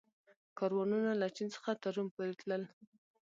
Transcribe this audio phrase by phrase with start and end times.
[0.57, 2.63] کاروانونه له چین څخه تر روم پورې تلل